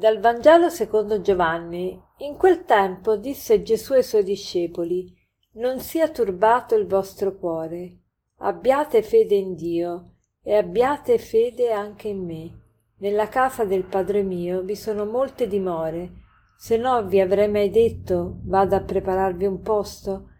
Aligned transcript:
Dal 0.00 0.18
Vangelo 0.18 0.70
secondo 0.70 1.20
Giovanni. 1.20 2.02
In 2.20 2.38
quel 2.38 2.64
tempo 2.64 3.16
disse 3.16 3.60
Gesù 3.60 3.92
ai 3.92 4.02
suoi 4.02 4.22
discepoli, 4.22 5.14
Non 5.56 5.78
sia 5.80 6.08
turbato 6.08 6.74
il 6.74 6.86
vostro 6.86 7.36
cuore, 7.36 7.98
abbiate 8.38 9.02
fede 9.02 9.34
in 9.34 9.54
Dio 9.54 10.12
e 10.42 10.54
abbiate 10.54 11.18
fede 11.18 11.70
anche 11.70 12.08
in 12.08 12.24
me. 12.24 12.60
Nella 13.00 13.28
casa 13.28 13.66
del 13.66 13.84
Padre 13.84 14.22
mio 14.22 14.62
vi 14.62 14.74
sono 14.74 15.04
molte 15.04 15.46
dimore, 15.46 16.12
se 16.56 16.78
no 16.78 17.04
vi 17.04 17.20
avrei 17.20 17.50
mai 17.50 17.68
detto 17.68 18.38
vado 18.44 18.76
a 18.76 18.82
prepararvi 18.82 19.44
un 19.44 19.60
posto. 19.60 20.30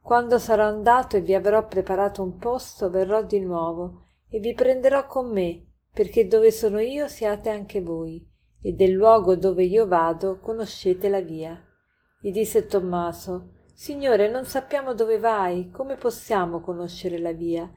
Quando 0.00 0.38
sarò 0.38 0.66
andato 0.66 1.16
e 1.16 1.20
vi 1.20 1.34
avrò 1.34 1.66
preparato 1.66 2.22
un 2.22 2.36
posto, 2.36 2.88
verrò 2.90 3.24
di 3.24 3.40
nuovo 3.40 4.04
e 4.28 4.38
vi 4.38 4.54
prenderò 4.54 5.04
con 5.06 5.32
me, 5.32 5.66
perché 5.92 6.28
dove 6.28 6.52
sono 6.52 6.78
io 6.78 7.08
siate 7.08 7.50
anche 7.50 7.82
voi 7.82 8.29
e 8.62 8.72
del 8.72 8.92
luogo 8.92 9.36
dove 9.36 9.64
io 9.64 9.86
vado 9.86 10.38
conoscete 10.38 11.08
la 11.08 11.20
via. 11.20 11.58
Gli 12.20 12.32
disse 12.32 12.66
Tommaso, 12.66 13.54
Signore, 13.74 14.28
non 14.28 14.44
sappiamo 14.44 14.92
dove 14.92 15.18
vai, 15.18 15.70
come 15.70 15.96
possiamo 15.96 16.60
conoscere 16.60 17.18
la 17.18 17.32
via? 17.32 17.70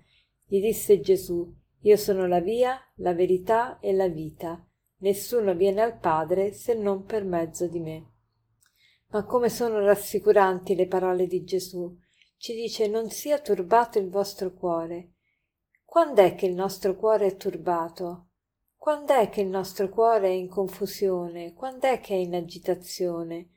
Gli 0.46 0.60
disse 0.60 1.00
Gesù, 1.00 1.50
Io 1.84 1.96
sono 1.96 2.28
la 2.28 2.42
via, 2.42 2.78
la 2.98 3.14
verità 3.14 3.80
e 3.80 3.94
la 3.94 4.10
vita. 4.10 4.62
Nessuno 4.98 5.54
viene 5.54 5.82
al 5.82 5.98
Padre 5.98 6.52
se 6.52 6.74
non 6.74 7.06
per 7.06 7.24
mezzo 7.24 7.68
di 7.68 7.80
me. 7.80 8.12
Ma 9.12 9.24
come 9.26 9.50
sono 9.50 9.80
rassicuranti 9.80 10.76
le 10.76 10.88
parole 10.88 11.28
di 11.28 11.44
Gesù. 11.44 11.98
Ci 12.38 12.54
dice 12.54 12.88
non 12.88 13.10
sia 13.10 13.40
turbato 13.40 13.98
il 14.00 14.10
vostro 14.10 14.54
cuore. 14.54 15.14
Quando 15.86 16.22
è 16.22 16.36
che 16.36 16.46
il 16.46 16.54
nostro 16.54 16.96
cuore 16.96 17.28
è 17.28 17.36
turbato? 17.38 18.32
Quando 18.84 19.14
è 19.14 19.30
che 19.30 19.40
il 19.40 19.48
nostro 19.48 19.88
cuore 19.88 20.28
è 20.28 20.32
in 20.32 20.50
confusione? 20.50 21.54
Quando 21.54 21.88
è 21.88 22.02
che 22.02 22.16
è 22.16 22.18
in 22.18 22.36
agitazione? 22.36 23.52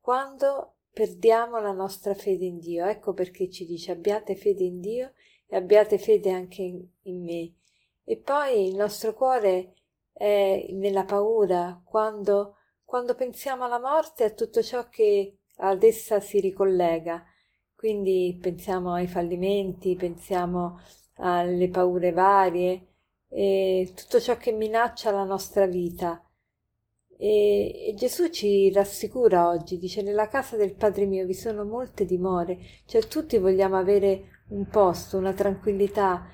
Quando 0.00 0.78
perdiamo 0.92 1.60
la 1.60 1.70
nostra 1.70 2.12
fede 2.14 2.44
in 2.46 2.58
Dio. 2.58 2.84
Ecco 2.84 3.12
perché 3.12 3.48
ci 3.48 3.66
dice 3.66 3.92
abbiate 3.92 4.34
fede 4.34 4.64
in 4.64 4.80
Dio 4.80 5.12
e 5.46 5.54
abbiate 5.54 5.96
fede 5.96 6.32
anche 6.32 6.62
in, 6.62 6.84
in 7.02 7.22
me. 7.22 7.54
E 8.02 8.16
poi 8.16 8.66
il 8.66 8.74
nostro 8.74 9.14
cuore 9.14 9.74
è 10.12 10.66
nella 10.70 11.04
paura, 11.04 11.80
quando, 11.84 12.56
quando 12.82 13.14
pensiamo 13.14 13.62
alla 13.62 13.78
morte 13.78 14.24
e 14.24 14.26
a 14.26 14.30
tutto 14.32 14.60
ciò 14.60 14.88
che 14.88 15.38
ad 15.58 15.84
essa 15.84 16.18
si 16.18 16.40
ricollega. 16.40 17.24
Quindi 17.76 18.36
pensiamo 18.42 18.92
ai 18.92 19.06
fallimenti, 19.06 19.94
pensiamo 19.94 20.80
alle 21.18 21.68
paure 21.68 22.10
varie, 22.10 22.93
e 23.36 23.92
tutto 23.96 24.20
ciò 24.20 24.36
che 24.36 24.52
minaccia 24.52 25.10
la 25.10 25.24
nostra 25.24 25.66
vita. 25.66 26.22
E, 27.18 27.88
e, 27.88 27.94
Gesù 27.94 28.28
ci 28.28 28.70
rassicura 28.72 29.48
oggi, 29.48 29.76
dice 29.76 30.02
nella 30.02 30.28
casa 30.28 30.56
del 30.56 30.74
Padre 30.74 31.04
mio 31.04 31.26
vi 31.26 31.34
sono 31.34 31.64
molte 31.64 32.04
dimore, 32.04 32.58
cioè 32.86 33.02
tutti 33.08 33.36
vogliamo 33.38 33.76
avere 33.76 34.42
un 34.50 34.66
posto, 34.68 35.18
una 35.18 35.32
tranquillità. 35.32 36.28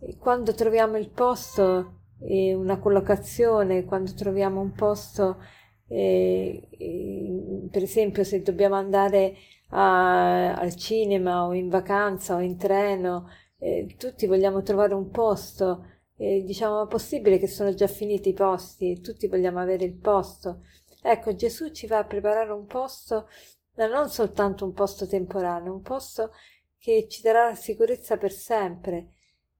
E 0.00 0.16
quando 0.16 0.54
troviamo 0.54 0.96
il 0.96 1.10
posto 1.10 1.96
e 2.18 2.54
una 2.54 2.78
collocazione, 2.78 3.84
quando 3.84 4.14
troviamo 4.14 4.60
un 4.60 4.72
posto, 4.72 5.42
eh, 5.86 6.66
eh, 6.70 7.68
per 7.70 7.82
esempio 7.82 8.24
se 8.24 8.40
dobbiamo 8.40 8.74
andare 8.76 9.34
a, 9.70 10.54
al 10.54 10.74
cinema 10.76 11.44
o 11.44 11.52
in 11.52 11.68
vacanza 11.68 12.36
o 12.36 12.40
in 12.40 12.56
treno, 12.56 13.28
eh, 13.58 13.94
tutti 13.98 14.26
vogliamo 14.26 14.62
trovare 14.62 14.94
un 14.94 15.10
posto 15.10 15.84
e 16.20 16.42
diciamo 16.42 16.84
possibile 16.86 17.38
che 17.38 17.46
sono 17.46 17.72
già 17.72 17.86
finiti 17.86 18.30
i 18.30 18.34
posti 18.34 18.90
e 18.90 19.00
tutti 19.00 19.28
vogliamo 19.28 19.60
avere 19.60 19.84
il 19.84 19.94
posto. 19.94 20.64
Ecco, 21.00 21.32
Gesù 21.36 21.70
ci 21.70 21.86
va 21.86 21.98
a 21.98 22.04
preparare 22.04 22.50
un 22.50 22.66
posto, 22.66 23.28
ma 23.76 23.86
non 23.86 24.08
soltanto 24.08 24.64
un 24.64 24.72
posto 24.72 25.06
temporaneo, 25.06 25.72
un 25.72 25.80
posto 25.80 26.32
che 26.76 27.06
ci 27.08 27.22
darà 27.22 27.48
la 27.48 27.54
sicurezza 27.54 28.16
per 28.16 28.32
sempre. 28.32 29.12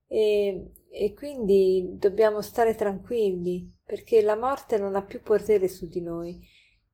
E, 0.05 0.71
e 0.89 1.13
quindi 1.13 1.95
dobbiamo 1.97 2.41
stare 2.41 2.75
tranquilli 2.75 3.71
perché 3.85 4.21
la 4.21 4.35
morte 4.35 4.77
non 4.77 4.95
ha 4.95 5.03
più 5.03 5.21
potere 5.21 5.69
su 5.69 5.87
di 5.87 6.01
noi. 6.01 6.45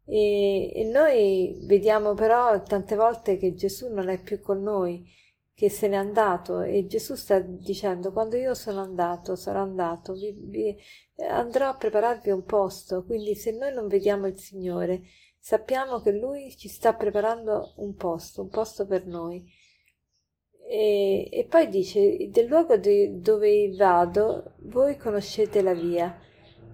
E, 0.05 0.71
e 0.75 0.83
noi 0.83 1.65
vediamo 1.65 2.13
però 2.13 2.61
tante 2.61 2.95
volte 2.95 3.37
che 3.37 3.55
Gesù 3.55 3.91
non 3.91 4.09
è 4.09 4.21
più 4.21 4.39
con 4.39 4.61
noi 4.61 5.03
che 5.55 5.69
se 5.69 5.87
n'è 5.87 5.95
andato 5.95 6.59
e 6.61 6.85
Gesù 6.85 7.15
sta 7.15 7.39
dicendo 7.39 8.11
quando 8.11 8.35
io 8.35 8.53
sono 8.53 8.81
andato, 8.81 9.37
sarò 9.37 9.61
andato, 9.61 10.13
vi, 10.13 10.35
vi, 10.37 10.77
andrò 11.29 11.69
a 11.69 11.77
prepararvi 11.77 12.29
un 12.29 12.43
posto, 12.43 13.05
quindi 13.05 13.35
se 13.35 13.51
noi 13.51 13.73
non 13.73 13.87
vediamo 13.87 14.27
il 14.27 14.37
Signore, 14.37 15.03
sappiamo 15.39 16.01
che 16.01 16.11
Lui 16.11 16.53
ci 16.57 16.67
sta 16.67 16.93
preparando 16.93 17.73
un 17.77 17.95
posto, 17.95 18.41
un 18.41 18.49
posto 18.49 18.85
per 18.85 19.05
noi. 19.07 19.45
E, 20.67 21.29
e 21.31 21.45
poi 21.45 21.69
dice, 21.69 22.29
del 22.29 22.47
luogo 22.47 22.75
di, 22.75 23.21
dove 23.21 23.73
vado, 23.77 24.55
voi 24.63 24.97
conoscete 24.97 25.61
la 25.61 25.73
via. 25.73 26.19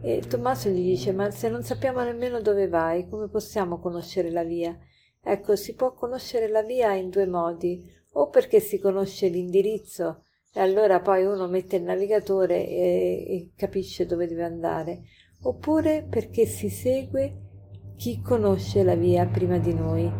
E 0.02 0.24
Tommaso 0.28 0.70
gli 0.70 0.84
dice, 0.84 1.12
ma 1.12 1.30
se 1.30 1.50
non 1.50 1.62
sappiamo 1.62 2.02
nemmeno 2.02 2.41
dove 2.41 2.68
vai, 2.68 3.08
come 3.08 3.28
possiamo 3.30 3.80
conoscere 3.80 4.31
la 4.31 4.44
via? 4.44 4.75
Ecco, 5.24 5.56
si 5.56 5.75
può 5.75 5.94
conoscere 5.94 6.47
la 6.47 6.64
via 6.64 6.94
in 6.94 7.09
due 7.09 7.28
modi 7.28 8.00
o 8.14 8.30
perché 8.30 8.60
si 8.60 8.80
conosce 8.80 9.28
l'indirizzo 9.28 10.24
e 10.54 10.60
allora 10.60 11.00
poi 11.00 11.24
uno 11.24 11.48
mette 11.48 11.78
il 11.78 11.84
navigatore 11.84 12.68
e, 12.68 13.26
e 13.28 13.52
capisce 13.56 14.06
dove 14.06 14.28
deve 14.28 14.44
andare, 14.44 15.04
oppure 15.44 16.06
perché 16.10 16.46
si 16.46 16.70
segue 16.70 17.50
chi 17.96 18.22
conosce 18.22 18.84
la 18.84 18.96
via 18.96 19.26
prima 19.28 19.58
di 19.60 19.74
noi. 19.74 20.12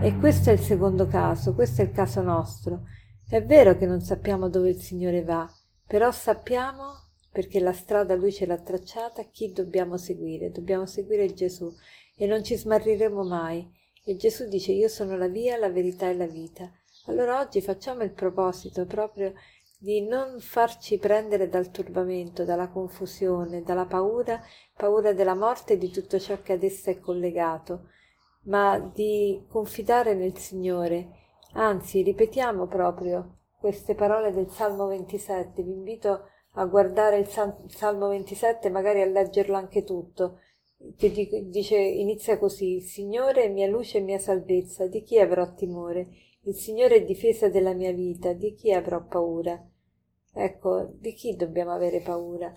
E 0.00 0.16
questo 0.18 0.50
è 0.50 0.52
il 0.52 0.58
secondo 0.58 1.06
caso, 1.06 1.54
questo 1.54 1.80
è 1.80 1.84
il 1.84 1.92
caso 1.92 2.20
nostro. 2.20 2.82
È 3.26 3.42
vero 3.42 3.76
che 3.76 3.86
non 3.86 4.00
sappiamo 4.00 4.48
dove 4.48 4.70
il 4.70 4.80
Signore 4.80 5.22
va, 5.22 5.50
però 5.86 6.10
sappiamo, 6.10 7.06
perché 7.32 7.58
la 7.60 7.72
strada 7.72 8.14
Lui 8.14 8.32
ce 8.32 8.44
l'ha 8.44 8.58
tracciata, 8.58 9.22
chi 9.24 9.52
dobbiamo 9.52 9.96
seguire. 9.96 10.50
Dobbiamo 10.50 10.84
seguire 10.84 11.32
Gesù 11.32 11.72
e 12.14 12.26
non 12.26 12.44
ci 12.44 12.56
smarriremo 12.56 13.24
mai. 13.24 13.66
E 14.04 14.16
Gesù 14.16 14.48
dice 14.48 14.72
io 14.72 14.88
sono 14.88 15.16
la 15.16 15.28
via, 15.28 15.56
la 15.56 15.70
verità 15.70 16.08
e 16.08 16.14
la 16.14 16.26
vita. 16.26 16.70
Allora 17.08 17.40
oggi 17.40 17.62
facciamo 17.62 18.02
il 18.02 18.12
proposito 18.12 18.84
proprio 18.84 19.32
di 19.78 20.06
non 20.06 20.40
farci 20.40 20.98
prendere 20.98 21.48
dal 21.48 21.70
turbamento, 21.70 22.44
dalla 22.44 22.68
confusione, 22.68 23.62
dalla 23.62 23.86
paura, 23.86 24.38
paura 24.76 25.14
della 25.14 25.34
morte 25.34 25.72
e 25.72 25.78
di 25.78 25.88
tutto 25.88 26.18
ciò 26.18 26.42
che 26.42 26.52
ad 26.52 26.62
essa 26.62 26.90
è 26.90 26.98
collegato, 26.98 27.88
ma 28.44 28.78
di 28.78 29.42
confidare 29.48 30.14
nel 30.14 30.36
Signore. 30.36 31.12
Anzi, 31.54 32.02
ripetiamo 32.02 32.66
proprio 32.66 33.38
queste 33.58 33.94
parole 33.94 34.30
del 34.30 34.50
Salmo 34.50 34.86
27. 34.88 35.62
Vi 35.62 35.70
invito 35.70 36.28
a 36.56 36.66
guardare 36.66 37.20
il 37.20 37.26
Salmo 37.68 38.08
27, 38.08 38.68
magari 38.68 39.00
a 39.00 39.06
leggerlo 39.06 39.56
anche 39.56 39.82
tutto, 39.82 40.40
che 40.94 41.10
dice, 41.48 41.78
inizia 41.78 42.38
così, 42.38 42.74
il 42.74 42.82
Signore 42.82 43.44
è 43.44 43.48
mia 43.48 43.66
luce 43.66 43.96
e 43.96 44.02
mia 44.02 44.18
salvezza, 44.18 44.86
di 44.86 45.02
chi 45.02 45.18
avrò 45.18 45.54
timore? 45.54 46.08
Il 46.48 46.54
Signore 46.54 46.94
è 46.94 47.04
difesa 47.04 47.50
della 47.50 47.74
mia 47.74 47.92
vita, 47.92 48.32
di 48.32 48.54
chi 48.54 48.72
avrò 48.72 49.04
paura? 49.04 49.62
Ecco, 50.32 50.88
di 50.94 51.12
chi 51.12 51.36
dobbiamo 51.36 51.72
avere 51.72 52.00
paura? 52.00 52.50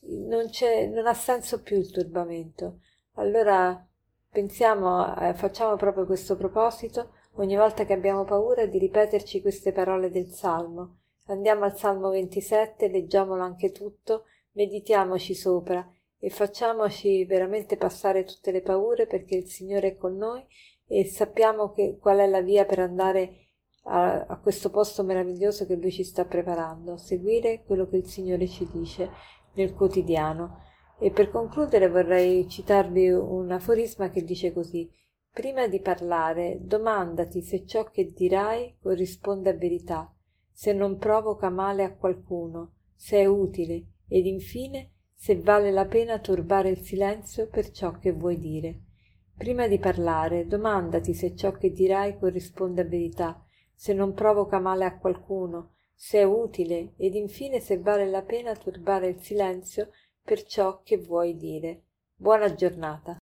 Non, 0.00 0.50
non 0.92 1.06
ha 1.06 1.14
senso 1.14 1.62
più 1.62 1.78
il 1.78 1.92
turbamento. 1.92 2.80
Allora 3.14 3.86
pensiamo, 4.28 5.16
eh, 5.16 5.32
facciamo 5.34 5.76
proprio 5.76 6.06
questo 6.06 6.36
proposito 6.36 7.12
ogni 7.34 7.54
volta 7.54 7.84
che 7.84 7.92
abbiamo 7.92 8.24
paura 8.24 8.66
di 8.66 8.80
ripeterci 8.80 9.40
queste 9.40 9.70
parole 9.70 10.10
del 10.10 10.26
Salmo. 10.26 10.96
Andiamo 11.26 11.62
al 11.62 11.76
Salmo 11.76 12.10
27, 12.10 12.88
leggiamolo 12.88 13.44
anche 13.44 13.70
tutto, 13.70 14.24
meditiamoci 14.54 15.36
sopra 15.36 15.88
e 16.18 16.30
facciamoci 16.30 17.24
veramente 17.26 17.76
passare 17.76 18.24
tutte 18.24 18.50
le 18.50 18.60
paure 18.60 19.06
perché 19.06 19.36
il 19.36 19.46
Signore 19.46 19.92
è 19.92 19.96
con 19.96 20.16
noi 20.16 20.44
e 20.92 21.04
sappiamo 21.04 21.70
che, 21.70 21.98
qual 22.00 22.18
è 22.18 22.26
la 22.26 22.40
via 22.40 22.64
per 22.64 22.80
andare 22.80 23.46
a, 23.84 24.26
a 24.26 24.40
questo 24.40 24.70
posto 24.70 25.04
meraviglioso 25.04 25.64
che 25.64 25.76
Lui 25.76 25.92
ci 25.92 26.02
sta 26.02 26.24
preparando, 26.24 26.96
seguire 26.96 27.62
quello 27.64 27.88
che 27.88 27.98
il 27.98 28.06
Signore 28.06 28.48
ci 28.48 28.68
dice 28.72 29.08
nel 29.54 29.72
quotidiano. 29.72 30.64
E 30.98 31.12
per 31.12 31.30
concludere 31.30 31.88
vorrei 31.88 32.48
citarvi 32.48 33.08
un 33.08 33.52
aforisma 33.52 34.10
che 34.10 34.24
dice 34.24 34.52
così 34.52 34.90
Prima 35.32 35.68
di 35.68 35.80
parlare, 35.80 36.58
domandati 36.60 37.40
se 37.40 37.64
ciò 37.64 37.84
che 37.84 38.10
dirai 38.12 38.76
corrisponde 38.82 39.50
a 39.50 39.56
verità, 39.56 40.12
se 40.50 40.72
non 40.72 40.98
provoca 40.98 41.50
male 41.50 41.84
a 41.84 41.94
qualcuno, 41.94 42.72
se 42.96 43.18
è 43.18 43.26
utile, 43.26 43.84
ed 44.08 44.26
infine 44.26 44.90
se 45.14 45.38
vale 45.40 45.70
la 45.70 45.86
pena 45.86 46.18
turbare 46.18 46.70
il 46.70 46.80
silenzio 46.80 47.46
per 47.46 47.70
ciò 47.70 47.92
che 47.92 48.10
vuoi 48.10 48.40
dire. 48.40 48.80
Prima 49.40 49.66
di 49.66 49.78
parlare, 49.78 50.46
domandati 50.46 51.14
se 51.14 51.34
ciò 51.34 51.52
che 51.52 51.70
dirai 51.70 52.18
corrisponde 52.18 52.82
a 52.82 52.84
verità, 52.84 53.42
se 53.74 53.94
non 53.94 54.12
provoca 54.12 54.58
male 54.58 54.84
a 54.84 54.98
qualcuno, 54.98 55.76
se 55.94 56.18
è 56.18 56.24
utile 56.24 56.92
ed 56.98 57.14
infine 57.14 57.58
se 57.58 57.78
vale 57.78 58.06
la 58.06 58.20
pena 58.20 58.54
turbare 58.54 59.08
il 59.08 59.22
silenzio 59.22 59.92
per 60.22 60.42
ciò 60.42 60.82
che 60.82 60.98
vuoi 60.98 61.36
dire. 61.36 61.84
Buona 62.14 62.52
giornata. 62.52 63.16